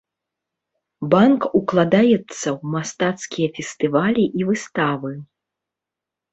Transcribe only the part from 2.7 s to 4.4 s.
мастацкія фестывалі